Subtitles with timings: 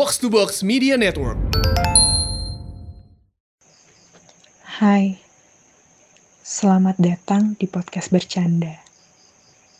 [0.00, 1.36] Box to Box Media Network.
[4.80, 5.20] Hai,
[6.40, 8.80] selamat datang di podcast bercanda.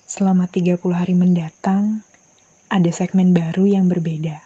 [0.05, 2.05] Selama 30 hari mendatang,
[2.69, 4.45] ada segmen baru yang berbeda.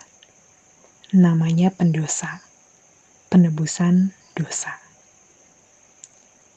[1.10, 2.38] Namanya pendosa,
[3.34, 4.78] penebusan dosa.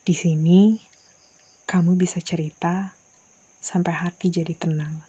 [0.05, 0.77] Di sini,
[1.65, 2.93] kamu bisa cerita
[3.65, 5.01] sampai hati jadi tenang.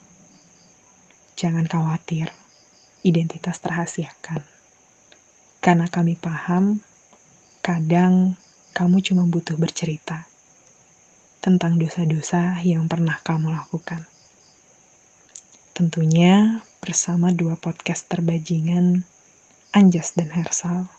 [1.36, 2.37] Jangan khawatir,
[3.08, 4.44] identitas terhasiakan.
[5.64, 6.84] Karena kami paham,
[7.64, 8.36] kadang
[8.76, 10.28] kamu cuma butuh bercerita
[11.40, 14.04] tentang dosa-dosa yang pernah kamu lakukan.
[15.72, 19.02] Tentunya bersama dua podcast terbajingan,
[19.72, 20.90] Anjas dan Hersal,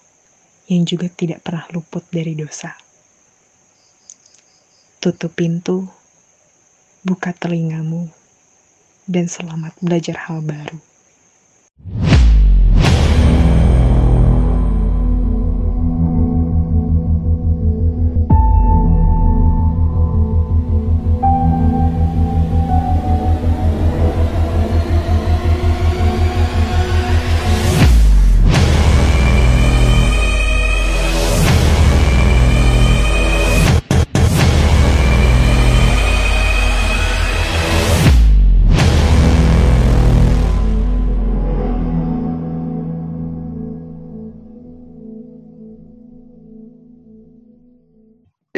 [0.72, 2.74] yang juga tidak pernah luput dari dosa.
[5.00, 5.88] Tutup pintu,
[7.04, 8.12] buka telingamu,
[9.08, 10.89] dan selamat belajar hal baru.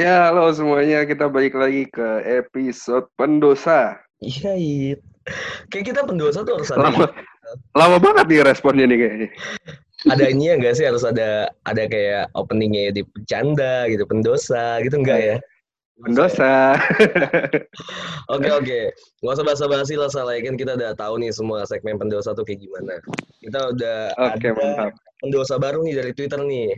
[0.01, 1.05] Ya, halo semuanya.
[1.05, 4.01] Kita balik lagi ke episode pendosa.
[4.17, 4.99] Iya, It.
[5.69, 7.05] Kayak kita pendosa tuh harus ada Lama,
[7.77, 9.29] lama banget nih responnya nih kayaknya.
[10.09, 14.97] ada ini ya enggak sih harus ada ada kayak openingnya di bercanda gitu, pendosa gitu
[14.97, 15.37] enggak ya?
[16.01, 16.73] Pendosa.
[18.33, 18.79] Oke oke,
[19.21, 22.65] nggak usah basa-basi lah salah kan kita udah tahu nih semua segmen pendosa tuh kayak
[22.65, 22.97] gimana.
[23.37, 24.91] Kita udah Oke, ada mantap.
[25.21, 26.73] pendosa baru nih dari Twitter nih.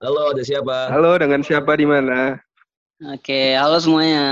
[0.00, 0.88] Halo, ada siapa?
[0.88, 2.40] Halo, dengan siapa di mana?
[3.04, 4.24] Oke, halo semuanya.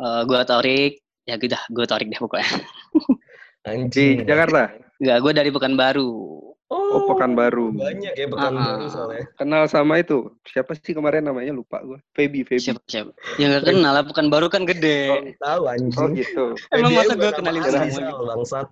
[0.00, 0.96] Eh gua Torik.
[1.28, 2.46] Ya udah, gue Torik deh pokoknya.
[3.60, 4.24] Di Anjing.
[4.24, 4.72] Jakarta.
[4.96, 6.08] Enggak, gue dari Pekanbaru.
[6.72, 7.74] Oh, Pekanbaru.
[7.74, 8.88] Banyak ya Pekanbaru Ah.
[8.88, 9.24] soalnya.
[9.36, 10.32] Kenal sama itu.
[10.46, 11.98] Siapa sih kemarin namanya lupa gue.
[12.16, 12.62] Feby, Feby.
[12.62, 13.12] Siapa siapa?
[13.36, 15.34] Ya nggak kenal lah, Pekanbaru kan Oh, gede.
[15.36, 16.16] tahu Oh anjing.
[16.16, 16.56] gitu.
[16.72, 18.24] Emang masa gue kenalin Sal, gitu?
[18.24, 18.66] bangsat.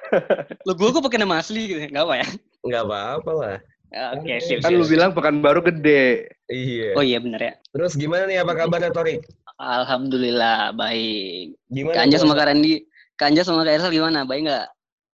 [0.66, 2.26] Lo gue kok pakai nama asli gitu, apa ya?
[2.64, 3.56] Nggak apa-apa lah.
[3.88, 4.78] Oke, sip, Kan sip.
[4.78, 6.28] lu bilang Pekanbaru gede.
[6.46, 6.92] Iya.
[6.92, 7.52] Oh iya bener ya.
[7.72, 9.24] Terus gimana nih apa kabarnya Torik?
[9.58, 11.56] Alhamdulillah baik.
[11.68, 11.94] Gimana?
[11.96, 12.24] Kak Anja puasa?
[12.26, 12.72] sama Kak Randy,
[13.16, 14.22] Kak Anja sama Kak Ersal gimana?
[14.22, 14.66] Baik nggak?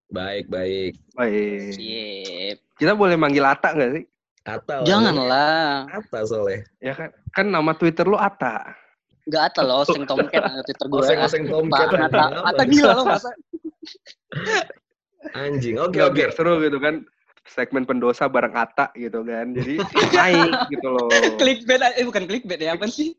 [0.07, 0.93] Baik, baik.
[1.13, 1.59] Baik.
[1.73, 2.57] Sip.
[2.75, 4.03] Kita boleh manggil Ata nggak sih?
[4.45, 4.85] Atal.
[4.85, 5.89] Janganlah.
[5.89, 6.61] Atal soalnya.
[6.77, 7.09] Ya kan?
[7.31, 8.75] Kan nama Twitter lu Ata.
[9.25, 10.99] Nggak ata lo, oseng tomcat Twitter gue.
[11.01, 11.89] Oseng-oseng tomcat.
[11.89, 12.25] Pak Ata.
[12.45, 13.33] Ata gila lo masa?
[15.33, 15.81] Anjing.
[15.81, 16.15] Oke, Nggak, oke.
[16.15, 17.01] biar seru gitu kan.
[17.45, 19.53] Segmen pendosa bareng Ata gitu kan.
[19.53, 19.77] Jadi
[20.17, 21.09] naik gitu loh.
[21.37, 23.13] Clickbait, eh bukan clickbait ya, apa sih?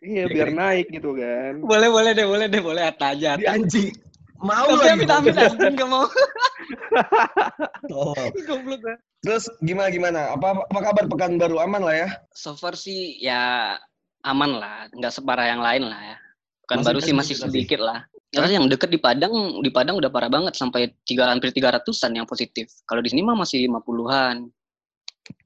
[0.00, 1.58] Iya, biar naik gitu kan.
[1.60, 3.34] Boleh, boleh deh, boleh deh, boleh Ata aja.
[3.34, 3.58] Di Ata.
[3.58, 3.90] anjing.
[4.38, 4.92] Mau Tapi lagi.
[5.00, 6.04] amit amit anjing gak mau.
[7.90, 8.32] Tolong.
[8.44, 8.80] Goblok.
[9.24, 10.20] Terus gimana gimana?
[10.36, 12.08] Apa apa kabar pekan baru aman lah ya?
[12.36, 13.74] So far sih ya
[14.20, 16.16] aman lah, nggak separah yang lain lah ya.
[16.64, 17.44] Bukan Masih baru sih masih tapi?
[17.48, 18.04] sedikit lah.
[18.34, 22.18] Terus yang deket di Padang, di Padang udah parah banget sampai tiga hampir tiga ratusan
[22.18, 22.66] yang positif.
[22.84, 24.50] Kalau di sini mah masih lima puluhan.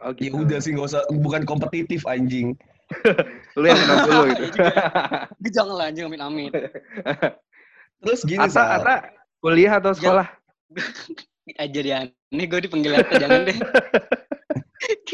[0.00, 0.42] Ya gitu.
[0.42, 2.56] udah sih nggak usah bukan kompetitif anjing.
[3.60, 4.46] Lu yang kenal dulu gitu.
[5.52, 6.52] Jangan lah anjing amit amit.
[8.00, 8.68] Terus gini Ata, Sal.
[8.80, 8.96] Ata,
[9.44, 10.26] kuliah atau sekolah?
[11.62, 11.98] Aja dia.
[12.32, 13.58] Ini gue dipanggil Ata jangan deh.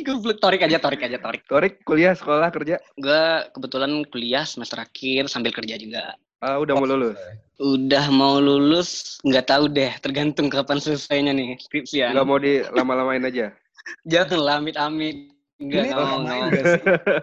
[0.05, 1.43] Gue torik aja, torik aja, torik.
[1.49, 2.77] Torik, kuliah, sekolah, kerja?
[3.01, 6.15] Gue kebetulan kuliah semester akhir sambil kerja juga.
[6.45, 7.17] Ah, udah mau lulus?
[7.57, 12.13] Udah mau lulus, nggak tahu deh, tergantung kapan selesainya nih skripsian.
[12.13, 13.49] Nggak mau di lama-lamain aja?
[14.13, 15.33] Jangan lah, amit-amit.
[15.57, 16.83] Enggak, Ini mau, lama sih?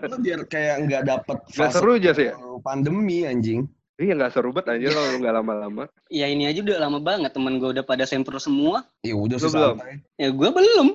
[0.09, 2.35] Lu biar kayak nggak dapet fase seru aja sih ya?
[2.65, 3.69] pandemi anjing.
[4.01, 5.83] Iya, nggak seru banget aja kalau nggak lama-lama.
[6.09, 8.81] Ya ini aja udah lama banget, temen gue udah pada sempro semua.
[9.05, 9.77] Ya udah Lu sih belum?
[10.17, 10.87] Ya gue belum.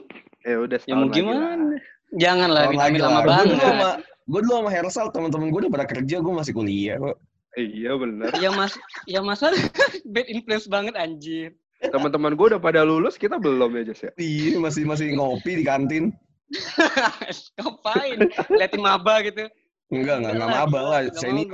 [0.42, 1.78] Ya udah Ya mau gimana?
[2.18, 3.58] Jangan lah, lama dulu banget.
[3.62, 7.16] sama gue dulu sama Hersal teman-teman gue udah pada kerja, gue masih kuliah kok.
[7.56, 8.28] Iya bener.
[8.36, 8.76] Ya mas,
[9.08, 9.48] ya masa
[10.12, 11.56] bad influence banget anjir.
[11.80, 14.12] Teman-teman gue udah pada lulus, kita belum ya, Jas ya?
[14.16, 16.12] Iya, masih masih ngopi di kantin.
[17.60, 18.18] Ngapain?
[18.52, 19.48] Liatin maba gitu.
[19.92, 21.00] Enggak, enggak, enggak Enggak, maba lah.
[21.16, 21.44] Saya ini.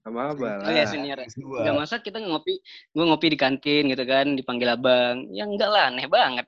[0.00, 0.88] Sama apa Oh ya lah.
[0.88, 1.18] senior.
[1.20, 1.44] S2.
[1.60, 2.58] Enggak masa kita ngopi,
[2.96, 5.28] gue ngopi di kantin gitu kan, dipanggil abang.
[5.28, 6.46] Ya enggak lah, aneh banget.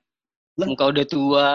[0.57, 0.67] Lah.
[0.67, 1.51] Muka udah tua.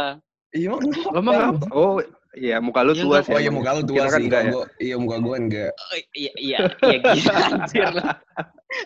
[0.55, 0.77] Iya,
[1.11, 1.67] emang ngapa?
[1.75, 1.99] Oh,
[2.37, 3.33] iya muka lu Ya, tua sih.
[3.33, 4.51] Oh iya muka lu tua kan sih, enggak ya?
[4.53, 5.71] gua, iya muka gua enggak.
[5.73, 8.13] Oh, iya, iya, iya gila anjir lah.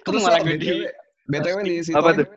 [0.08, 0.70] Terus malah gue di...
[1.32, 2.28] BTW, nih si Apa tuh?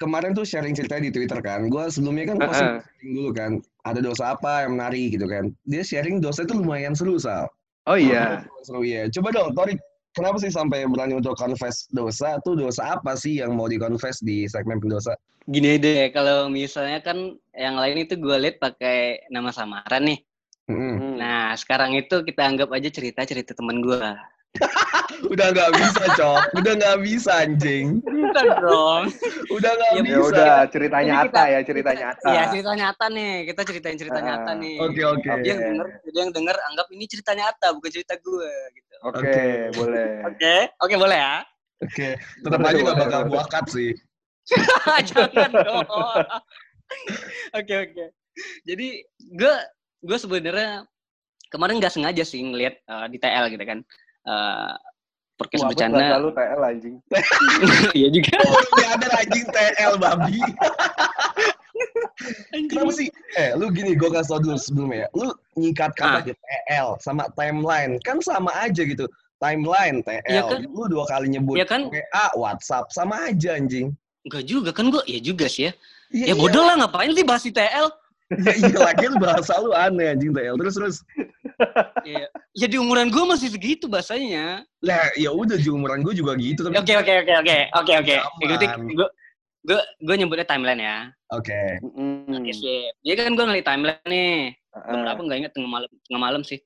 [0.00, 1.70] kemarin tuh sharing ceritanya di Twitter kan.
[1.70, 2.78] Gue sebelumnya kan pasti Heeh.
[2.82, 3.52] sharing dulu kan.
[3.86, 5.54] Ada dosa apa yang menarik gitu kan.
[5.68, 7.46] Dia sharing dosa itu lumayan seru, Sal.
[7.86, 8.42] Oh iya.
[8.66, 9.06] Seru ya.
[9.10, 9.78] Coba dong, Torik.
[10.12, 12.36] Kenapa sih sampai berani untuk confess dosa?
[12.44, 15.16] Tuh dosa apa sih yang mau di-confess di segmen pendosa?
[15.48, 20.20] Gini deh, kalau misalnya kan yang lain itu gue liat pakai nama samaran nih.
[20.72, 21.16] Hmm.
[21.16, 24.00] Nah, sekarang itu kita anggap aja cerita-cerita teman gue.
[25.32, 26.40] Udah nggak bisa, Cok.
[26.60, 28.04] Udah nggak bisa, anjing.
[28.04, 29.08] Bisa dong.
[29.48, 30.28] Udah nggak Ya Ya bisa.
[30.28, 32.26] udah, cerita Jadi nyata kita- ya, cerita nyata.
[32.28, 33.32] Iya, cerita nyata nih.
[33.48, 34.76] Kita ceritain cerita Ah, nyata nih.
[34.78, 35.24] Oke, oke.
[35.24, 38.50] Jadi yang denger, jadi yang denger anggap ini cerita nyata, bukan cerita gue.
[38.72, 38.94] Gitu.
[39.02, 39.46] Oke, Oke.
[39.72, 40.12] boleh.
[40.28, 41.36] Oke, oke boleh ya.
[41.80, 42.08] Oke.
[42.14, 43.90] Tetap Boleh, aja nggak boleh, bakal buakat sih.
[45.08, 45.86] Jangan dong.
[47.54, 48.04] Oke oke.
[48.62, 48.88] Jadi
[49.32, 49.56] gue
[50.02, 50.84] gue sebenarnya
[51.48, 53.80] kemarin nggak sengaja sih ngelihat eh, di TL gitu kan.
[54.22, 54.70] Uh,
[55.34, 56.14] podcast Wah, bercanda.
[56.14, 56.96] lalu TL anjing.
[57.98, 58.34] Iya juga.
[58.46, 60.38] Oh, ini ada anjing TL, babi.
[62.70, 63.10] Kenapa sih?
[63.34, 65.08] Eh, lu gini, gue kasih tau dulu sebelumnya ya.
[65.18, 65.26] Lu
[65.58, 66.22] nyikat kata Ah.
[66.22, 67.98] di TL sama timeline.
[68.06, 69.10] Kan sama aja gitu.
[69.42, 70.22] Timeline, TL.
[70.30, 70.60] Iya kan?
[70.70, 71.90] Lu dua kali nyebut Iya kan?
[71.90, 72.94] WA, WhatsApp.
[72.94, 73.90] Sama aja, anjing.
[74.22, 75.02] Enggak juga kan gue.
[75.10, 75.72] Ya juga sih ya.
[76.14, 77.90] Iya, Ya bodoh lah ngapain sih bahas di TL?
[78.32, 80.56] Iya, iya lagi lu bahasa lu aneh, anjing TL.
[80.56, 80.96] Terus, terus.
[82.02, 82.26] Ya,
[82.56, 84.64] ya di umuran gue masih segitu bahasanya.
[84.80, 86.66] Lah, ya udah, di umuran gue juga gitu.
[86.66, 86.74] Tapi...
[86.76, 88.16] Oke oke oke oke oke oke.
[88.42, 89.08] Ikuti gue
[89.62, 90.98] gue gue nyebutnya timeline ya.
[91.30, 91.78] Oke.
[92.32, 92.92] Oke sip.
[93.06, 94.56] Jadi kan gue ngeliat timeline nih.
[94.72, 96.58] Beberapa nggak inget tengah malam tengah malam sih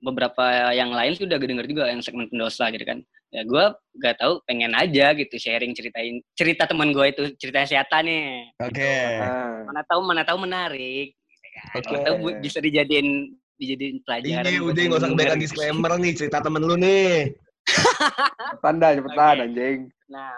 [0.00, 3.00] beberapa yang lain sih udah denger juga yang segmen pendosa gitu kan
[3.30, 3.64] ya gue
[3.96, 8.90] gak tahu pengen aja gitu sharing ceritain cerita teman gue itu cerita siata nih Oke.
[9.22, 9.62] Ah.
[9.64, 11.64] mana tahu mana tahu menarik gitu kan.
[11.78, 11.86] Oke.
[11.88, 13.08] Mana tahu bu- bisa dijadiin
[13.54, 15.44] dijadiin pelajaran Ini buat udah nggak usah kebanyakan gitu.
[15.46, 17.30] disclaimer nih cerita temen lu nih.
[18.50, 19.44] Cepetan dah, cepetan Oke.
[19.46, 19.78] anjing.
[20.10, 20.32] nah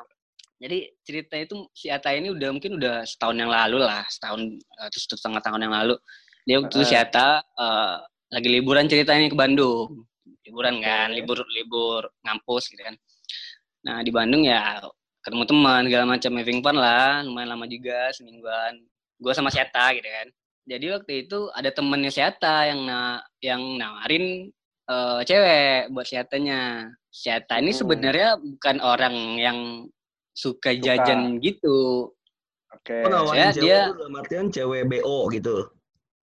[0.59, 4.89] jadi cerita itu si Ata ini udah mungkin udah setahun yang lalu lah setahun eh,
[4.93, 5.95] terus satu setengah tahun yang lalu
[6.45, 6.95] dia waktu itu si.
[6.95, 7.95] Ata eh,
[8.31, 10.05] lagi liburan ceritanya ke Bandung
[10.53, 12.93] liburan kan libur libur ngampus gitu kan
[13.81, 14.85] nah di Bandung ya
[15.25, 18.85] ketemu teman segala macam having fun lah lumayan lama juga semingguan
[19.17, 20.29] gue sama si Ata gitu kan
[20.69, 22.99] jadi waktu itu ada temennya si Ata yang na
[23.41, 24.53] yang nawarin
[24.87, 27.73] eh, cewek buat si Ata ini Hmm.
[27.73, 29.59] sebenarnya bukan orang yang
[30.33, 30.81] suka Suka.
[30.81, 32.13] jajan gitu
[32.73, 33.05] Oke.
[33.05, 35.69] Oh, Ya, cewek dia- dalam artian cewek BO gitu.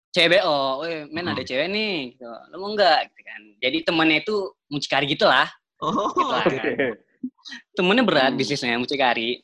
[0.09, 1.33] CBO, weh men Hmm.
[1.37, 2.25] ada cewek nih, gitu.
[2.25, 2.99] lo mau nggak?
[3.13, 3.41] Gitu kan.
[3.61, 4.35] Jadi temennya itu
[4.67, 5.45] mucikari gitu lah,
[5.79, 6.43] Oh, Gitu lah.
[6.43, 6.71] Oke.
[7.71, 8.39] temennya berat Hmm.
[8.39, 9.39] bisnisnya mucikari.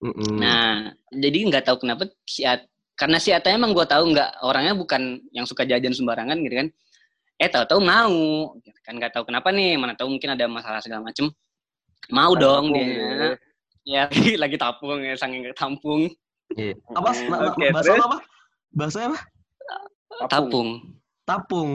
[0.00, 0.38] Mm-mm.
[0.38, 2.64] Nah, jadi nggak tahu kenapa si At-
[2.96, 6.68] karena si Ata emang gue tahu nggak orangnya bukan yang suka jajan sembarangan gitu kan.
[7.40, 8.12] Eh tahu-tahu mau,
[8.60, 11.32] gitu kan nggak tahu kenapa nih, mana tahu mungkin ada masalah segala macem.
[12.12, 13.36] Mau dong dia.
[13.84, 14.04] Ya
[14.42, 16.12] lagi tapung ya, saking tampung.
[16.52, 16.76] Iya.
[16.92, 17.10] Apa?
[17.16, 18.18] Mm, oke, bahasa apa?
[18.70, 19.18] Bahasa apa?
[20.28, 20.68] Tapung.
[21.22, 21.70] Tapung.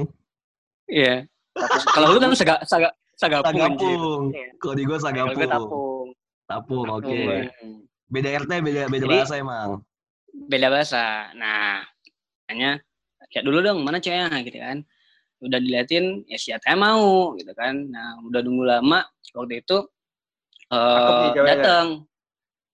[0.86, 1.26] Iya.
[1.96, 3.56] Kalau lu kan saga saga sagapung.
[3.56, 4.22] Sagapung.
[4.36, 4.48] Iya.
[4.60, 5.50] Kalau di gue Kalau gue sagapung.
[5.50, 6.08] tapung.
[6.46, 7.10] Tapung, oke.
[7.10, 7.74] Tapung.
[8.06, 9.82] Beda RT, beda beda Jadi- bahasa emang.
[10.36, 11.32] beda bahasa.
[11.34, 11.80] Nah,
[12.52, 12.78] hanya
[13.32, 14.84] lihat dulu dong mana ceweknya gitu kan.
[15.40, 17.88] Udah diliatin, ya siapa mau gitu kan.
[17.88, 19.00] Nah, udah nunggu lama
[19.34, 19.78] waktu itu
[20.70, 21.88] nih eh datang.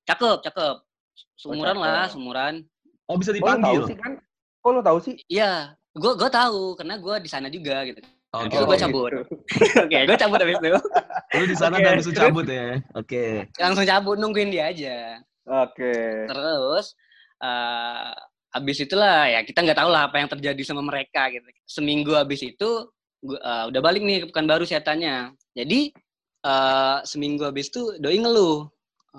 [0.09, 0.75] Cakep, cakep.
[1.37, 1.85] Seumuran cakep.
[1.85, 2.53] lah, seumuran.
[3.05, 3.81] Oh, bisa tahu dipanggil.
[3.87, 4.13] sih kan?
[4.61, 5.15] Kok lu tahu sih?
[5.25, 8.01] Iya, gua gua tahu karena gua di sana juga gitu.
[8.31, 8.79] Oke, gua oke.
[8.79, 9.11] cabut.
[9.83, 10.71] Oke, gua cabut habis itu.
[11.35, 12.21] Lu di sana Oke, dan bisa terus?
[12.21, 12.67] cabut ya.
[12.95, 13.23] Oke.
[13.59, 14.97] Langsung cabut nungguin dia aja.
[15.43, 15.91] Oke.
[16.29, 16.95] Terus
[17.41, 18.11] eh
[18.51, 21.43] habis itulah ya kita nggak tahu lah apa yang terjadi sama mereka gitu.
[21.65, 22.69] Seminggu habis itu
[23.19, 25.33] gua, eh, udah balik nih ke Pekanbaru setannya.
[25.51, 25.91] Jadi
[26.41, 28.69] eh seminggu habis itu doi ngeluh.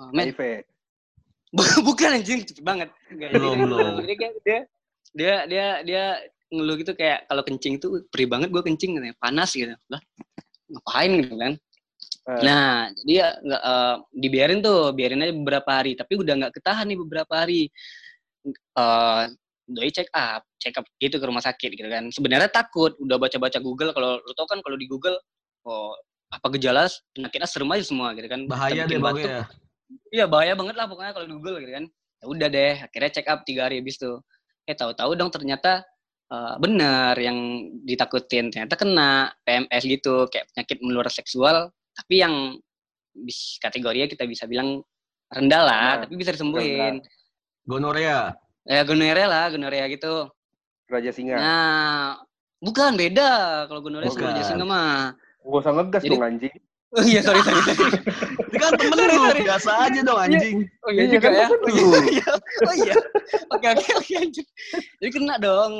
[0.09, 0.65] Men, HIV.
[1.85, 2.89] bukan anjing cepet banget.
[3.13, 3.77] Jadi Belum, dia belum.
[3.93, 4.05] ngeluh.
[4.09, 4.59] Dia, kayak- dia
[5.13, 6.03] dia dia dia
[6.53, 9.73] ngeluh gitu kayak kalau kencing tuh perih banget gue kencing katanya, panas gitu.
[9.89, 10.01] Lah,
[10.69, 11.53] ngapain gitu kan?
[12.23, 15.91] Eh, Nah, jadi ya nggak eh, dibiarin tuh, biarin aja beberapa hari.
[15.97, 17.69] Tapi udah nggak ketahan nih beberapa hari.
[18.75, 19.23] eh
[19.63, 22.11] doi check up, check up gitu ke rumah sakit gitu kan.
[22.11, 23.95] Sebenarnya takut, udah baca-baca Google.
[23.95, 25.15] Kalau lu tau kan kalau di Google,
[25.63, 25.95] oh
[26.33, 28.43] apa gejala penyakitnya serem aja semua gitu kan.
[28.49, 29.29] Bahaya deh batuk.
[29.29, 29.47] ya.
[30.11, 31.85] Iya bahaya banget lah pokoknya kalau di Google gitu kan.
[31.93, 34.19] Ya udah deh, akhirnya check up tiga hari habis tuh.
[34.63, 35.83] Eh tahu-tahu dong ternyata
[36.31, 42.57] eh, benar yang ditakutin ternyata kena PMS gitu kayak penyakit menular seksual tapi yang
[43.13, 44.81] bis kategorinya kita bisa bilang
[45.29, 47.01] rendah lah Nah, tapi bisa disembuhin.
[47.63, 48.33] Gonorea.
[48.63, 50.29] Ya gonorrea lah, gonorrea gitu.
[50.87, 51.35] Raja Singa.
[51.39, 52.21] Nah,
[52.59, 54.29] bukan beda kalau gonorrea sama.
[54.29, 54.99] Raja Singa mah.
[55.43, 56.55] Gak usah ngegas dong anjing.
[56.93, 57.89] Oh iya, sorry, sorry, sorry.
[58.53, 59.41] Ini kan temen Sorry, lu, sorry.
[59.41, 60.57] biasa aja dong anjing.
[60.85, 61.47] Oh iya Iya, juga kan ya.
[61.49, 62.31] Oh iya.
[62.61, 62.95] Oh iya.
[63.49, 64.13] Oke, oke, oke.
[64.13, 64.45] anjir.
[65.01, 65.71] Jadi kena dong.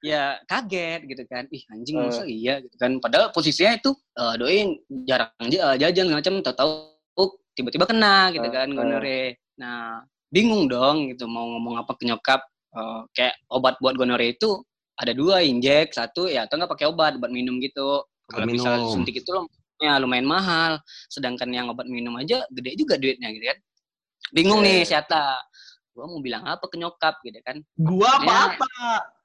[0.00, 1.46] Ya kaget gitu kan.
[1.48, 2.02] Ih anjing Eh.
[2.02, 2.98] masa iya gitu kan.
[2.98, 4.58] Padahal posisinya itu eh, doi
[5.06, 6.70] jarang j- jajan macam tahu-tahu
[7.14, 9.38] oh, tiba-tiba kena gitu Eh, kan gonore.
[9.54, 12.42] Nah, bingung dong gitu mau ngomong apa ke nyokap.
[12.70, 14.58] Eh, kayak obat buat gonore itu
[14.98, 18.84] ada dua injek satu ya atau nggak pakai obat buat minum gitu kalau minum.
[18.90, 19.32] suntik itu
[19.80, 20.76] ya lumayan mahal
[21.08, 23.58] sedangkan yang obat minum aja gede juga duitnya gitu kan
[24.30, 24.86] bingung nih Oke.
[24.86, 25.40] si Atta
[25.90, 28.38] gua mau bilang apa ke nyokap gitu kan Gua apa Ya.
[28.52, 28.68] apa?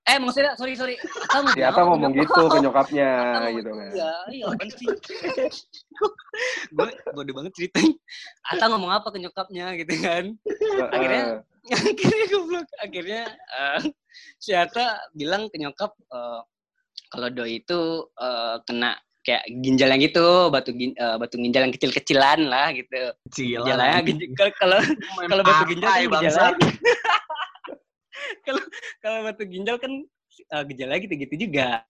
[0.05, 2.23] eh maksudnya sorry sorry Atta mau Si bilang Ata apa ngomong nyokap?
[2.23, 3.09] gitu ke nyokapnya
[3.51, 3.89] gitu kan.
[3.91, 4.87] iya iya apaan sih
[6.75, 7.93] gue bodoh banget ceritanya
[8.47, 10.23] Atta ngomong apa ke nyokapnya gitu kan
[10.89, 11.43] Akhirnya-
[11.75, 13.79] akhirnya goblok akhirnya eh,
[14.37, 14.53] si
[15.11, 16.41] bilang ke nyokap eh,
[17.11, 17.81] kalau doi itu
[18.15, 23.01] eh, kena kayak ginjal yang gitu batu gin, eh, batu ginjal yang kecil-kecilan lah gitu
[23.33, 23.65] Cila.
[23.65, 24.79] gejalanya ginjal kalau
[25.25, 26.21] kalau batu ginjal kan bangsa.
[26.21, 26.69] gejalanya
[28.45, 28.61] kalau
[29.01, 29.91] kalau batu ginjal kan
[30.53, 31.81] eh, gejalanya gitu-gitu juga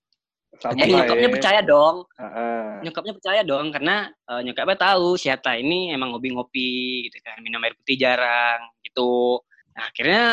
[0.64, 1.34] Sama eh lah nyokapnya ya.
[1.36, 2.64] percaya dong Heeh.
[2.88, 3.96] nyokapnya percaya dong karena
[4.32, 6.72] eh, nyokapnya tahu si Atta ini emang hobi ngopi
[7.12, 9.44] gitu kan minum air putih jarang gitu
[9.76, 10.24] nah, akhirnya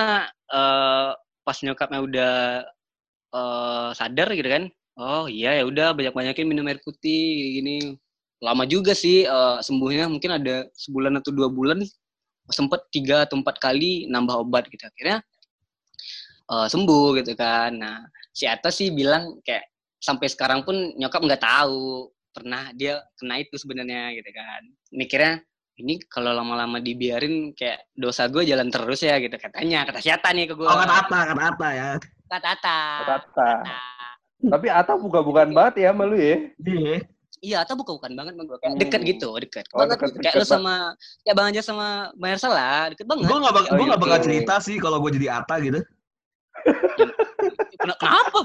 [0.54, 1.08] eh,
[1.42, 2.34] pas nyokapnya udah
[3.34, 4.64] eh, sadar gitu kan
[4.98, 7.96] oh iya ya udah banyak banyakin minum air putih gini.
[8.42, 11.80] Lama juga sih eh, sembuhnya mungkin ada sebulan atau dua bulan.
[12.50, 15.22] Sempet tiga atau empat kali nambah obat gitu akhirnya
[16.50, 17.70] eh, sembuh gitu kan.
[17.78, 19.68] Nah si Atta sih bilang kayak
[20.02, 24.62] sampai sekarang pun nyokap nggak tahu pernah dia kena itu sebenarnya gitu kan.
[24.90, 25.44] Mikirnya
[25.80, 29.88] ini kalau lama-lama dibiarin kayak dosa gue jalan terus ya gitu katanya.
[29.88, 31.88] Kata siapa nih ke gue Oh kata Ata, kata Ata ya.
[32.28, 33.50] kata Ata Kata.
[33.64, 33.91] Nah,
[34.42, 36.36] Tapi Ata buka-bukaan banget ya sama lu ya.
[36.58, 36.96] Iya.
[37.38, 38.80] iya Ata bukan bukan banget sama gue kayak Hmm.
[38.80, 40.18] deket gitu deket Oh, banget deket, gitu.
[40.18, 40.74] kayak deket lu sama
[41.22, 43.86] ya bang aja sama Mbak Ersa lah deket banget Gue gak, bak Oh, gua nggak
[43.90, 44.04] gitu.
[44.06, 45.80] bakal cerita sih kalau gue jadi Ata gitu.
[46.94, 47.14] Ken-
[47.98, 48.38] kenapa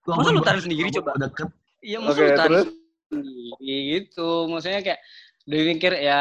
[0.00, 1.12] Gua Masa lu taruh sendiri coba?
[1.20, 1.48] Deket.
[1.84, 2.64] Iya masa lu taruh
[3.12, 4.28] sendiri gitu.
[4.48, 5.00] Maksudnya kayak
[5.44, 6.20] dia mikir ya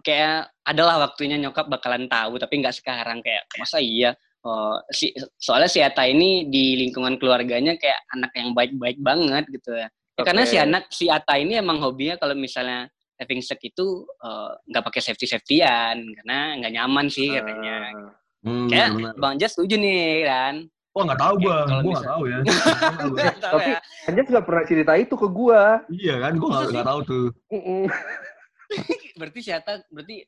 [0.00, 5.68] kayak adalah waktunya nyokap bakalan tahu tapi nggak sekarang kayak masa iya Oh, si, soalnya
[5.68, 9.92] si Ata ini di lingkungan keluarganya kayak anak yang baik-baik banget gitu ya.
[10.16, 12.88] Ya, Karena si anak si Ata ini emang hobinya kalau misalnya
[13.20, 13.84] having sex itu
[14.24, 17.76] eh, nggak pakai safety safetyan karena nggak nyaman sih katanya.
[17.92, 18.12] Ah.
[18.40, 19.12] Hmm, Kayak benar.
[19.20, 20.54] Bang Jas setuju nih kan.
[20.96, 22.38] Wah nggak tahu gue, Kalau gue nggak tahu ya.
[22.40, 23.80] Nggak tahu Tapi- ya.
[24.08, 25.62] Anjas nggak pernah cerita itu ke gua.
[25.92, 27.26] iya kan, gue nggak tahu tuh.
[29.18, 30.24] Berarti si Ata berarti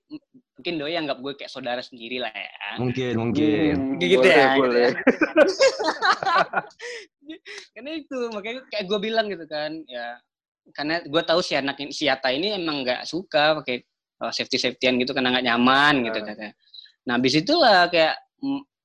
[0.63, 2.79] mungkin doi anggap gue kayak saudara sendiri lah ya.
[2.79, 3.75] Mungkin, mungkin.
[3.75, 4.91] Hmm, Gitu boleh, ya, gitu boleh.
[7.75, 10.23] Karena itu makanya kayak gue bilang gitu kan ya
[10.71, 13.83] karena gue tahu si anak ini si Ata ini emang nggak suka pakai
[14.31, 16.55] safety safetyan gitu karena nggak nyaman gitu katanya.
[17.11, 18.15] Nah habis itulah kayak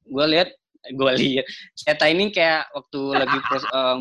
[0.10, 0.50] gue lihat
[0.90, 1.46] gue lihat
[1.78, 4.00] si Ata ini kayak waktu lagi pros- em,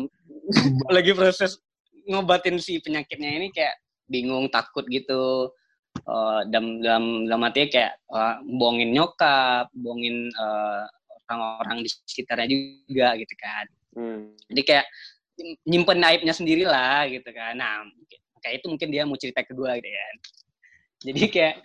[0.97, 1.61] lagi proses
[2.09, 3.77] ngobatin si penyakitnya ini kayak
[4.09, 5.53] bingung takut gitu
[5.97, 10.83] Eh, dalam dalam dalam hatinya kayak eh, bohongin nyokap bohongin eh,
[11.27, 12.47] orang-orang di sekitarnya
[12.87, 13.65] juga gitu kan.
[13.97, 14.29] Hmm.
[14.53, 14.85] jadi kayak
[15.65, 17.57] nyimpen aibnya sendiri lah gitu kan.
[17.57, 17.81] Nah
[18.45, 20.15] kayak itu mungkin dia mau cerita ke gue gitu kan
[21.03, 21.55] jadi kayak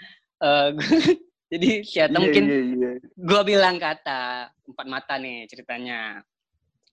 [0.42, 0.68] eh,
[1.52, 2.90] jadi si Ata Iya, mungkin iya, iya.
[3.00, 6.24] gue bilang kata empat mata nih ceritanya.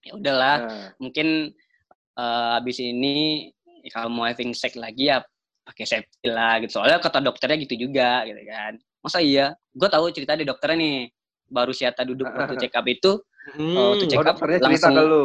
[0.00, 1.52] Ya udahlah Nah, mungkin
[2.16, 3.48] eh, habis ini
[3.92, 5.24] kalau mau having sex lagi ya
[5.70, 6.76] pakai safety lah gitu.
[6.76, 8.74] Soalnya kata dokternya gitu juga gitu kan.
[9.00, 9.54] Masa iya?
[9.70, 10.98] Gue tahu cerita di dokternya nih.
[11.46, 13.18] Baru Siata duduk waktu check up itu
[13.56, 14.06] Oh, Hmm.
[14.06, 15.24] check oh up cerita langsung- ke lu.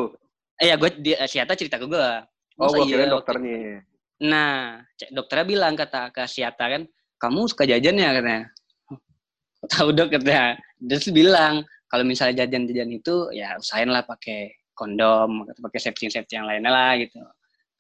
[0.55, 0.89] eh ya gue
[1.27, 1.99] Siata cerita ke gue
[2.57, 3.59] Oh, masa gua iya waktu- dokternya.
[4.15, 4.79] nah
[5.11, 6.81] dokternya bilang kata ke Siata kan
[7.19, 8.09] kamu suka jajan ya?
[8.15, 8.43] katanya.
[9.71, 10.55] Tahu dok katanya.
[10.79, 16.39] Terus bilang kalau misalnya jajan-jajan itu ya usahain lah pakai kondom atau pakai safety safety
[16.39, 17.19] yang lainnya lah gitu.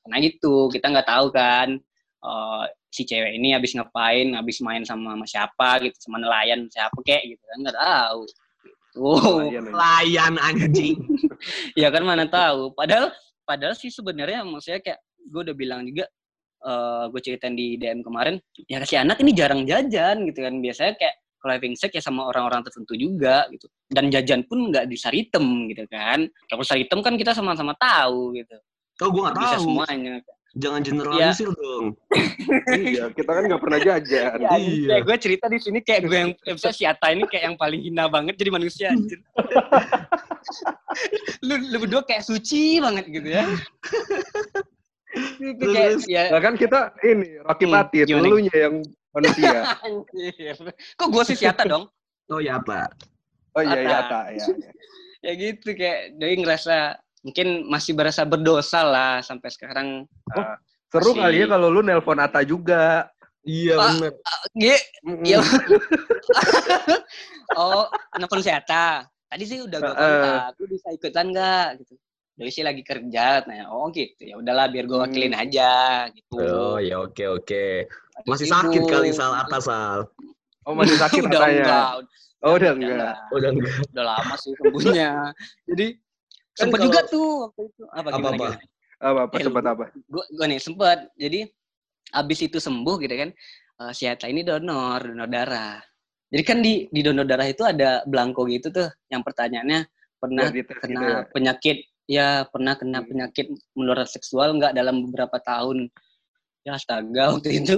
[0.03, 0.55] Karena gitu.
[0.69, 1.79] Kita nggak tahu kan
[2.25, 6.95] eh, si cewek ini habis ngapain habis main sama, sama siapa gitu sama nelayan siapa
[7.03, 8.21] kayak gitu kan nggak tahu.
[8.95, 9.75] Oh, tuh iya, men.
[9.75, 10.95] Layan anjing.
[11.81, 12.71] ya kan mana tahu.
[12.71, 13.11] Padahal
[13.43, 16.07] padahal sih sebenarnya maksudnya kayak gue udah bilang juga
[16.65, 20.55] eh gue ceritain di DM kemarin ya si anak ini jarang jajan gitu kan.
[20.63, 23.67] Biasanya kayak kalau having sex ya sama orang-orang tertentu juga gitu.
[23.91, 26.23] Dan jajan pun nggak di saritem gitu kan.
[26.47, 28.55] Kalau saritem kan kita sama-sama tahu gitu.
[29.03, 29.63] Oh gue nggak bisa tahu.
[29.67, 30.13] semuanya
[30.55, 31.99] Jangan generalisir dong.
[32.71, 34.39] iya, kita kan nggak pernah jajan.
[34.39, 34.87] ya, Iya.
[34.87, 37.83] kayak gue cerita di sini kayak gue yang bisa si Ata ini kayak yang paling
[37.83, 39.19] hina banget jadi manusia anjir.
[41.41, 43.43] lu, lu berdua kayak suci banget gitu ya
[45.37, 46.03] itu kayak Terus?
[46.07, 48.23] ya Nah kan kita ini Rocky Hmm, Patit, gimana?
[48.23, 48.75] dulunya yang
[49.11, 49.59] manusia.
[50.99, 51.87] kok gue sih Siata dong
[52.25, 52.89] Oh ya apa?
[53.53, 54.07] Oh iya iya Ata.
[54.07, 54.45] tak ya.
[55.21, 56.95] ya gitu kayak doi ngerasa
[57.25, 60.05] mungkin masih berasa berdosa lah sampai sekarang
[60.85, 63.09] Seru Masih- kali ya kalau lu nelpon Ata juga.
[63.41, 63.89] Iya Ah.
[63.91, 64.11] bener.
[64.55, 65.21] Ge, Mm-mm.
[65.21, 65.37] Iya.
[67.57, 69.03] oh, nelfon Siata.
[69.25, 71.93] Tadi sih udah gue kontak, lu bisa ikutan nggak gitu.
[72.35, 75.03] Doi sih lagi kerja, nah oh gitu ya udahlah biar gue Hmm.
[75.03, 76.37] wakilin aja gitu.
[76.37, 77.89] Oh ya oke oke.
[78.23, 78.55] Masih Sibuk.
[78.61, 80.05] sakit kali sal atas sal.
[80.61, 81.57] Oh masih sakit udah Atanya.
[81.57, 81.85] enggak,
[82.41, 83.15] Oh udah enggak.
[83.31, 83.73] Udah enggak.
[83.89, 85.33] udah lama sih sembuhnya.
[85.65, 85.85] Jadi
[86.55, 88.45] Kan sempet kalau- juga tuh waktu itu apa Apa, gimana, apa?
[88.47, 88.57] gimana?
[88.95, 89.85] Apa apa Eh, sempat apa?
[89.93, 91.39] gue gue nih sempet jadi
[92.15, 93.29] abis itu sembuh gitu kan
[93.75, 95.83] eh, si Atta ini donor donor darah
[96.25, 99.83] jadi kan di di donor darah itu ada belangko gitu tuh yang pertanyaannya
[100.15, 101.19] pernah dites kena gitu ya.
[101.29, 103.07] penyakit ya pernah kena Hmm.
[103.11, 103.45] penyakit
[103.75, 105.91] menular seksual nggak dalam beberapa tahun
[106.63, 107.75] ya astaga waktu itu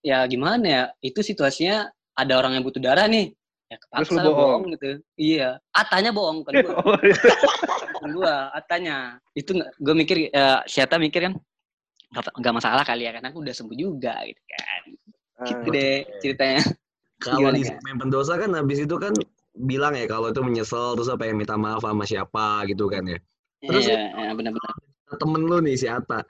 [0.00, 3.30] ya gimana ya itu situasinya ada orang yang butuh darah nih
[3.68, 4.62] ya Terus kepaksa lu lah bohong?
[4.72, 7.20] gitu iya atanya bohong kan gue Oh, iya.
[8.08, 8.96] Gua atanya
[9.32, 11.34] itu gue mikir eh siapa mikir kan
[12.10, 14.82] nggak masalah kali ya karena aku udah sembuh juga gitu kan
[15.44, 15.70] gitu Ah.
[15.70, 16.60] deh ceritanya
[17.18, 19.10] Kalau di segmen pendosa kan habis itu kan
[19.52, 23.18] bilang ya kalau itu menyesal terus pengen minta maaf sama siapa gitu kan ya.
[23.60, 24.70] Terus- Iya, iya, benar-benar
[25.10, 26.22] Temen lu nih si Ata.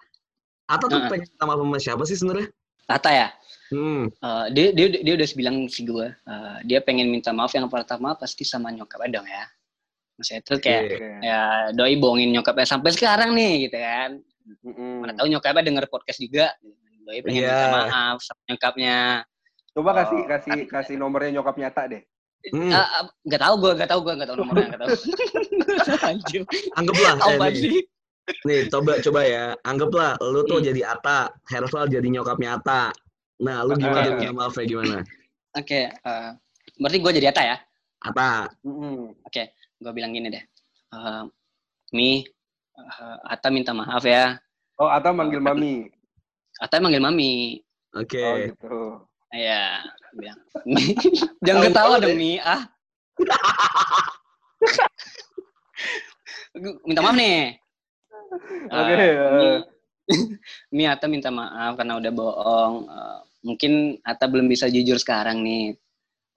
[0.64, 1.08] Ata tuh Heeh.
[1.08, 2.48] pengen minta maaf sama siapa sih sebenarnya?
[2.84, 3.28] Tata ya
[3.68, 4.08] Hmm.
[4.08, 8.14] eh, dia dia dia udah bilang si gue eh, dia pengen minta maaf yang pertama
[8.14, 9.44] pasti sama nyokapnya dong ya
[10.16, 10.82] maksudnya itu kayak.
[10.88, 11.08] Oke.
[11.22, 14.10] ya doi bohongin nyokapnya sampai sekarang nih gitu kan
[14.64, 15.04] Mm-mm.
[15.04, 16.50] mana tahu nyokapnya denger podcast juga
[17.04, 17.52] doi pengen Iya.
[17.52, 18.96] minta maaf sama nyokapnya
[19.68, 22.02] Coba kasih Oh, kasih kasih nomornya nyokap nyata deh.
[22.50, 22.72] Hmm.
[22.72, 24.90] Ah, ah, nggak tahu gue nggak tahu gue nggak tahu nomornya nggak tahu
[26.10, 26.42] anjir
[26.74, 27.72] Anggaplah eh, apa nih, sih
[28.44, 29.44] nih coba coba ya.
[29.62, 30.66] Anggaplah lu tuh Hmm.
[30.66, 32.90] jadi Ata, Hersal jadi nyokapnya Ata.
[33.38, 34.62] Nah, lu gimana Oke, tuh oke.
[34.66, 34.96] gimana?
[35.54, 36.28] Oke, eh,
[36.76, 37.56] berarti gue jadi Ata ya?
[38.02, 38.50] Ata.
[38.66, 39.14] Mm-mm.
[39.78, 40.42] Gue bilang gini deh,
[40.90, 41.22] Eh,
[41.94, 42.26] Mi,
[42.74, 44.34] eh, Ata minta maaf ya.
[44.78, 45.86] Oh Ata manggil mami.
[46.58, 47.62] Ata manggil Mami.
[47.94, 48.18] Oke.
[48.22, 48.76] Oh gitu.
[49.30, 49.78] Ya,
[50.16, 50.38] bilang.
[50.66, 50.82] "Mi,
[51.46, 52.42] Jangan ketawa dong, Mi.
[52.42, 52.66] Ah.
[56.58, 57.54] Gua minta maaf nih.
[58.68, 59.58] Oke, Eh, Mi, eh.
[60.74, 62.74] Mi, Ata minta maaf karena udah bohong.
[62.88, 65.74] Eh, mungkin Ata belum bisa jujur sekarang nih.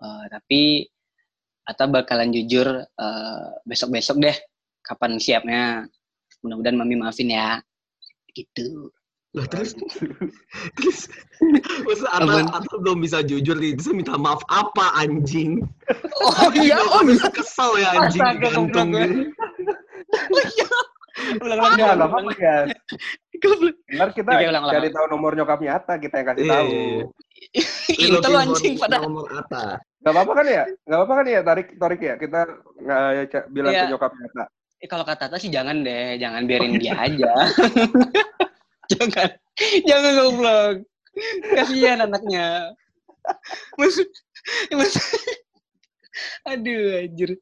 [0.02, 0.62] Eh, tapi
[1.66, 4.38] Ata bakalan jujur eh, besok-besok deh.
[4.82, 5.86] Kapan siapnya.
[6.42, 7.62] Mudah-mudahan Mami maafin ya.
[8.34, 8.90] Gitu.
[9.32, 9.80] Lah terus
[10.78, 11.08] terus
[12.12, 12.44] Ata?
[12.52, 15.64] Ata belum bisa jujur nih, terus minta maaf apa anjing?
[16.20, 18.92] Oh iya, oh bisa kesel ya anjing Astaga, gantung
[21.12, 21.44] gitu.
[21.44, 22.58] Ulang-ulang, Enggak, enggak apa-apa ya.
[23.42, 23.76] Goblok.
[23.90, 24.76] Ntar kita ulang, ulang.
[24.78, 26.68] cari tahu nomor nyokapnya Ata, kita yang kasih Iya, tahu.
[26.68, 27.06] iya, iya.
[27.92, 28.98] Ini tuh lu anjing pada.
[29.02, 29.64] nomor Ata.
[30.02, 30.64] Gak apa-apa kan ya?
[30.82, 32.14] Gak apa-apa kan ya, tarik tarik ya.
[32.16, 32.40] Kita
[32.78, 33.82] nggak ca- bilang Iya.
[33.82, 34.44] ke nyokapnya Ata.
[34.82, 37.32] Eh, kalau kata Tata sih jangan deh, jangan biarin dia aja.
[38.92, 39.30] jangan,
[39.86, 40.76] jangan goblok.
[41.52, 42.72] Kasihan anaknya.
[43.78, 44.10] Maksud,
[44.74, 45.06] maksud,
[46.50, 47.38] aduh anjir.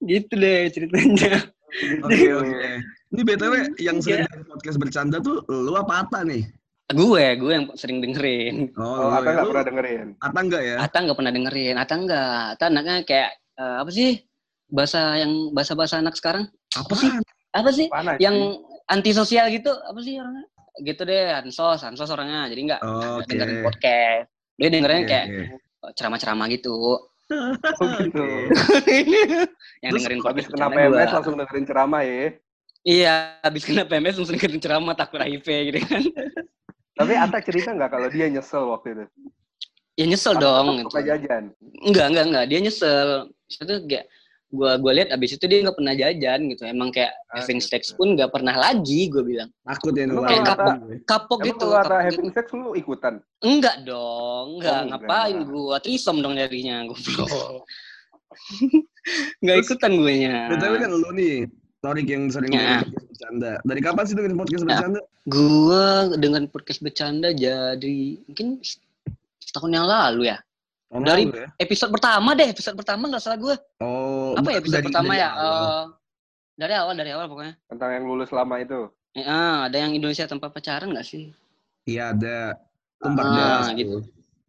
[0.00, 1.50] Gitu deh ceritanya.
[2.00, 2.68] Oke oke.
[3.10, 4.02] Ini btw yang Iya.
[4.02, 6.44] sering dengerin podcast bercanda tuh lu apa Ata nih?
[6.90, 8.74] Gue, gue yang sering dengerin.
[8.74, 9.32] Oh, lu Ata ya.
[9.34, 10.06] nggak pernah dengerin.
[10.18, 10.76] Ata enggak ya?
[10.78, 11.74] Ata nggak pernah dengerin.
[11.76, 12.42] Ata enggak.
[12.54, 14.10] Ata anaknya kayak eh, apa sih?
[14.66, 16.46] Bahasa yang bahasa-bahasa anak sekarang?
[16.72, 17.10] Apa sih?
[17.50, 17.86] Apa sih?
[17.90, 18.14] Mana?
[18.18, 18.36] yang
[18.86, 20.46] antisosial gitu apa sih orangnya
[20.82, 23.30] gitu deh ansos ansos orangnya jadi nggak Oh, Oke.
[23.30, 25.92] dengerin podcast dia dengerin Oke, kayak oke.
[25.94, 26.98] ceramah-ceramah gitu
[27.30, 28.24] Oh, gitu.
[29.82, 31.14] yang Terus dengerin Habis kena PMS gua.
[31.14, 32.26] langsung dengerin ceramah ya.
[32.82, 36.02] iya habis kena PMS langsung dengerin ceramah takut HIV gitu kan
[36.96, 39.04] Tapi Ata cerita nggak kalau dia nyesel waktu itu?
[39.94, 40.98] ya nyesel Ata dong gitu.
[40.98, 41.44] jajan.
[41.82, 43.08] enggak enggak enggak dia nyesel
[43.46, 44.04] itu kayak
[44.50, 47.70] gua gua lihat abis itu dia nggak pernah jajan gitu emang kayak Ah, having gitu.
[47.70, 50.74] sex pun nggak pernah lagi gue bilang Takut ya nularin kalau kapok.
[51.06, 52.10] kapok gitu kalau Ata kapok gitu.
[52.10, 53.14] having sex lu ikutan?
[53.40, 54.74] Enggak dong, enggak.
[54.74, 54.98] Oh, enggak.
[55.06, 55.74] Ngapain gua?
[55.78, 57.30] Trisom dong jadinya, goblok.
[59.40, 60.36] enggak Terus- ikutan gue nya.
[60.50, 61.36] btw kan lu nih,
[61.80, 62.84] Torik yang sering Ya.
[62.84, 63.52] podcast bercanda.
[63.64, 65.00] Dari kapan sih dengerin podcast bercanda?
[65.24, 65.84] Gua
[66.18, 68.60] dengan podcast bercanda jadi mungkin
[69.40, 70.38] setahun yang lalu ya.
[70.90, 71.46] Dari- ya?
[71.56, 73.54] Episode pertama deh, episode pertama nggak salah gua.
[73.78, 75.28] Oh, Apa ya episode dari- pertama dari ya?
[75.30, 75.54] awal.
[75.54, 75.84] Eh,
[76.58, 77.54] dari awal, dari awal pokoknya.
[77.70, 78.90] Tentang yang lulus lama itu.
[79.14, 81.30] Eh, ah, ada yang Indonesia tanpa pacaran nggak sih?
[81.86, 82.58] Iya ada.
[82.98, 83.96] Itu Ah, 14 gitu.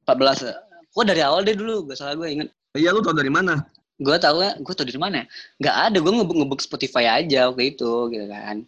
[0.04, 0.38] 14.
[0.41, 0.54] ya?
[0.91, 2.49] Gua dari awal deh dulu, gak salah gue inget.
[2.73, 3.63] Iya lu tau dari mana?
[3.95, 5.25] Gue tau ya, gue tau dari mana ya?
[5.62, 8.65] Nggak ada, gue ngebuk ngebuk Spotify aja waktu itu, gitu kan.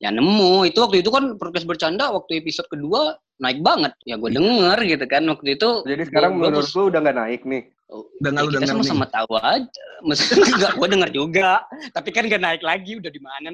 [0.00, 3.92] ya nemu itu waktu itu kan podcast bercanda waktu episode kedua naik banget.
[4.04, 7.18] Ya gue denger gitu kan waktu itu Jadi sekarang gua- gua menurut lu udah nggak
[7.18, 7.62] naik nih.
[7.90, 8.70] Udah nggak ya denger nih.
[8.70, 9.84] sama-sama tahu aja.
[10.00, 11.50] Maksudnya enggak gue denger juga.
[11.90, 13.48] Tapi kan gak naik lagi udah di mana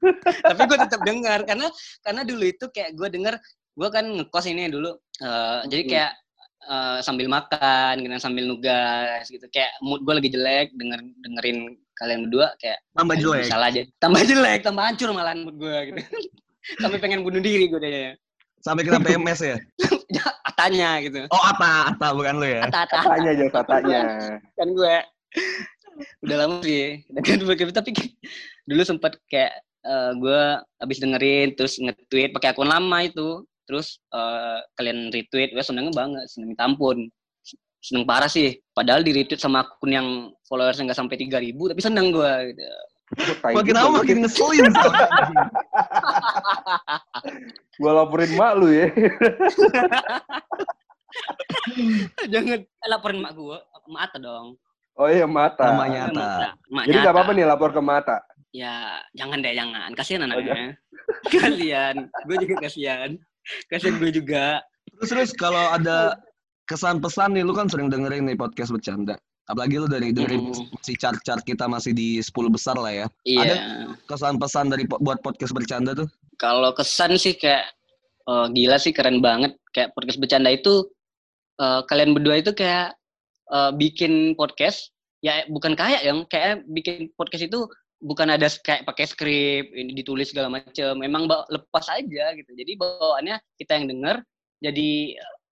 [0.48, 1.66] tapi gue tetap dengar karena
[2.02, 3.34] karena dulu itu kayak gue denger
[3.72, 4.90] gue kan ngekos ini dulu
[5.22, 5.90] eh, jadi Hmm.
[5.90, 6.12] kayak
[6.60, 9.46] eh, sambil makan gitu sambil nugas gitu.
[9.48, 11.58] Kayak mood gue lagi jelek denger dengerin
[11.94, 13.46] kalian berdua kayak Tambah "Aduh, jelek.
[13.46, 13.82] salah aja.
[13.96, 15.98] Tambah jelek tambah hancur malahan mood gue gitu.
[16.82, 18.12] Sampai pengen bunuh diri gue deh
[18.60, 19.56] Sampai kena PMS ya.
[20.48, 22.66] atanya gitu Oh, Ata, Ata bukan lu ya.
[22.66, 24.00] ata ata Katanya aja katanya.
[24.58, 24.94] kan gue
[26.22, 27.90] udah lama sih dengan begitu tapi
[28.66, 29.50] dulu sempat kayak
[29.82, 30.40] eh, gue
[30.82, 36.26] abis dengerin terus nge-tweet pakai akun lama itu terus eh, kalian retweet gue seneng banget
[36.30, 37.10] seneng minta ampun
[37.78, 40.08] seneng parah sih padahal di retweet sama akun yang
[40.46, 42.62] followersnya nggak sampai 3000 tapi seneng gue gitu.
[43.16, 44.68] Makin juga lama makin ngeselin.
[47.80, 48.90] Gua laporin mak lu ya.
[52.32, 54.56] jangan eh, laporin mak gue mak Ata dong
[54.98, 55.62] Oh iya mata.
[55.72, 56.58] Namanya Ata.
[56.74, 57.12] Maknya Jadi nggak Ata.
[57.22, 58.18] apa-apa nih lapor ke mata.
[58.48, 60.72] ya jangan deh jangan kasihan Oh, anaknya
[61.32, 63.10] kasihan gue juga kasihan
[63.68, 64.64] kasihan gue juga
[64.98, 66.16] Terus terus kalau ada
[66.64, 69.16] kesan pesan nih, lu kan sering dengerin nih podcast bercanda.
[69.48, 70.76] Apalagi lu dari dengerin Mm.
[70.76, 73.06] masih chart-chart kita masih di 10 besar lah ya.
[73.24, 76.08] iya Kesan pesan dari buat podcast bercanda tuh.
[76.36, 77.66] kalau kesan sih kayak
[78.24, 80.86] eh, gila sih keren banget kayak podcast bercanda itu
[81.58, 82.94] eh, kalian berdua itu kayak
[83.48, 87.66] eh, bikin podcast ya bukan kayak yang kayak bikin podcast itu
[87.98, 93.34] bukan ada kayak pakai skrip ini ditulis segala macem memang lepas aja gitu jadi bawaannya
[93.58, 94.16] kita yang denger
[94.62, 94.88] jadi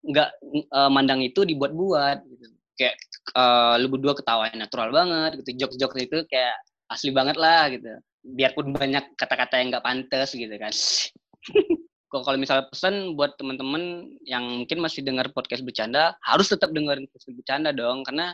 [0.07, 0.29] nggak
[0.71, 2.47] eh, mandang itu dibuat-buat gitu
[2.77, 2.95] kayak
[3.35, 6.57] eh, lu berdua ketawanya natural banget gitu jokes-jokes itu kayak
[6.93, 7.91] asli banget lah gitu.
[8.27, 10.73] Biarpun banyak kata-kata yang nggak pantas gitu kan.
[12.11, 17.11] Kok kalau misalnya pesan buat teman-teman yang mungkin masih dengar podcast bercanda harus tetap dengerin
[17.11, 18.07] podcast bercanda dong.
[18.07, 18.31] Karena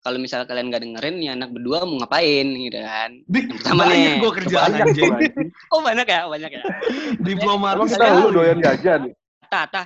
[0.00, 3.10] kalau misalnya kalian nggak dengerin ya anak berdua mau ngapain gitu kan?
[3.28, 5.12] Pertama banyak nih, gua kerjaan anjing.
[5.76, 6.20] oh banyak ya?
[6.24, 6.62] Banyak ya?
[7.28, 7.74] Diplomat.
[7.76, 9.12] Emang kita lu doyan jajan.
[9.50, 9.82] tata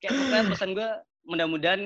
[0.00, 0.88] kayak pokoknya pesan gue
[1.28, 1.82] mudah-mudahan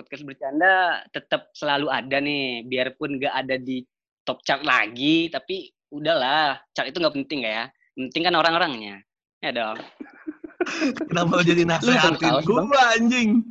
[0.00, 3.84] podcast bercanda tetap selalu ada nih biarpun nggak ada di
[4.24, 9.04] top chart lagi tapi udahlah chart itu nggak penting ya penting kan orang-orangnya
[9.44, 9.76] ya dong
[11.08, 12.64] Kenapa lu jadi nasehatin gua
[12.96, 13.44] anjing?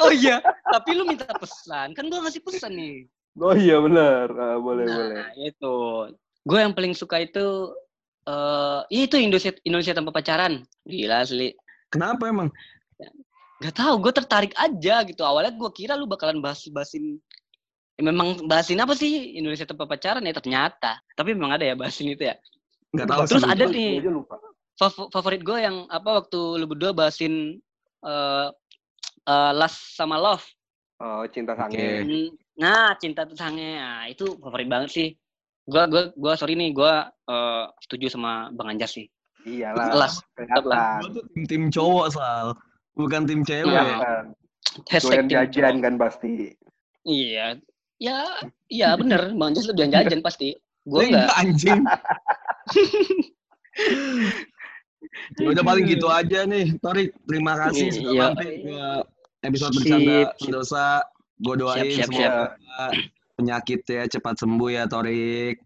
[0.00, 4.26] oh iya tapi lu minta pesan kan gue ngasih pesan nih Oh iya benar.
[4.36, 5.16] Ah, boleh boleh.
[5.22, 5.74] nah itu
[6.44, 7.72] gue yang paling suka itu
[8.28, 11.54] eh ya itu Indonesia Indonesia tanpa pacaran gila asli
[11.90, 12.52] Kenapa emang?
[13.60, 15.20] Gak tahu, gue tertarik aja gitu.
[15.20, 17.20] Awalnya gue kira lu bakalan bahas bahasin
[18.00, 20.96] ya memang bahasin apa sih Indonesia tanpa pacaran ya ternyata.
[21.12, 22.40] Tapi memang ada ya bahasin itu ya.
[22.96, 24.00] Enggak tahu Terus ada nih.
[24.08, 24.40] lupa.
[24.80, 27.60] Fav- favorit gue yang apa waktu lu berdua bahasin
[28.00, 28.48] eh
[29.28, 30.44] eh, Last sama Love.
[31.00, 32.04] Oh cinta sange.
[32.04, 32.28] Hmm,
[32.60, 33.80] Nah, cinta tuh sange.
[33.80, 35.08] Nah, itu favorit banget sih.
[35.64, 39.08] Gua gua gua sorry nih, gua eh, setuju sama Bang Anjas sih.
[39.48, 39.96] Iyalah.
[39.96, 41.00] Las, tetap lah.
[41.00, 42.52] Gua tuh tim, tim cowok sal,
[42.94, 43.66] bukan tim cewek.
[43.66, 43.82] Iya.
[43.82, 44.24] Iya kan.
[44.86, 46.32] Hashtag Doyan tim jajan kan pasti.
[47.02, 47.46] Iya.
[48.00, 48.18] Ya,
[48.66, 49.36] iya bener.
[49.36, 50.56] Bang lu doyan jajan pasti.
[50.88, 51.20] Gua Lah, enggak.
[51.20, 51.80] iya, anjing.
[55.36, 57.12] Ya Udah paling gitu aja nih, Torik.
[57.26, 58.22] Terima kasih sudah Iya.
[58.30, 58.78] mampir ke
[59.42, 60.84] episode bercanda pendosa.
[61.40, 62.92] Gue doain Siap, siap, semoga
[63.34, 65.56] penyakitnya cepat sembuh ya, Torik.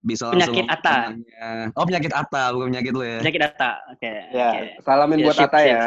[0.00, 0.94] Bisa langsung Penyakit Atta.
[1.10, 1.48] tenangnya.
[1.74, 3.18] Oh penyakit Atta, bukan penyakit lu ya.
[3.18, 3.70] Penyakit data.
[3.88, 4.12] Oke.
[4.30, 4.66] Ya, oke.
[4.82, 5.70] salamin Ya, buat sip, Ata sip.
[5.70, 5.86] ya.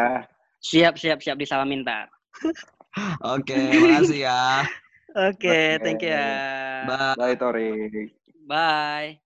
[0.62, 2.10] Siap, siap, siap disalamin minta.
[3.22, 4.66] Oke, okay, makasih ya.
[5.14, 6.42] Oke, okay, thank you ya.
[6.86, 7.14] Bye.
[7.18, 7.70] Bye, Tori.
[8.50, 9.22] Bye.